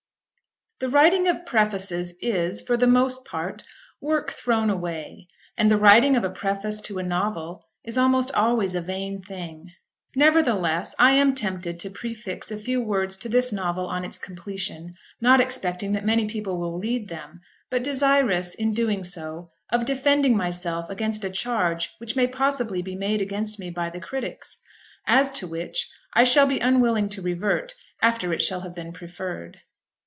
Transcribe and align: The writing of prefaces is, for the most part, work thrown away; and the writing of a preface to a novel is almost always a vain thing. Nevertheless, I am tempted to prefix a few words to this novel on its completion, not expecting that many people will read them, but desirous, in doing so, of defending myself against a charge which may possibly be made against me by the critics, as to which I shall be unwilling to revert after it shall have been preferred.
The 0.79 0.89
writing 0.89 1.27
of 1.27 1.45
prefaces 1.45 2.15
is, 2.21 2.59
for 2.59 2.75
the 2.75 2.87
most 2.87 3.23
part, 3.23 3.61
work 4.01 4.31
thrown 4.31 4.67
away; 4.71 5.27
and 5.55 5.69
the 5.69 5.77
writing 5.77 6.15
of 6.15 6.23
a 6.23 6.29
preface 6.31 6.81
to 6.81 6.97
a 6.97 7.03
novel 7.03 7.63
is 7.83 7.99
almost 7.99 8.31
always 8.31 8.73
a 8.73 8.81
vain 8.81 9.21
thing. 9.21 9.69
Nevertheless, 10.15 10.95
I 10.97 11.11
am 11.11 11.35
tempted 11.35 11.79
to 11.79 11.91
prefix 11.91 12.49
a 12.49 12.57
few 12.57 12.81
words 12.81 13.15
to 13.17 13.29
this 13.29 13.51
novel 13.53 13.85
on 13.85 14.03
its 14.03 14.17
completion, 14.17 14.95
not 15.21 15.39
expecting 15.39 15.91
that 15.93 16.03
many 16.03 16.25
people 16.25 16.57
will 16.57 16.79
read 16.79 17.09
them, 17.09 17.41
but 17.69 17.83
desirous, 17.83 18.55
in 18.55 18.73
doing 18.73 19.03
so, 19.03 19.51
of 19.71 19.85
defending 19.85 20.35
myself 20.35 20.89
against 20.89 21.23
a 21.23 21.29
charge 21.29 21.93
which 21.99 22.15
may 22.15 22.25
possibly 22.25 22.81
be 22.81 22.95
made 22.95 23.21
against 23.21 23.59
me 23.59 23.69
by 23.69 23.91
the 23.91 23.99
critics, 24.01 24.59
as 25.05 25.29
to 25.29 25.45
which 25.47 25.87
I 26.15 26.23
shall 26.23 26.47
be 26.47 26.57
unwilling 26.57 27.07
to 27.09 27.21
revert 27.21 27.75
after 28.01 28.33
it 28.33 28.41
shall 28.41 28.61
have 28.61 28.73
been 28.73 28.91
preferred. 28.91 29.59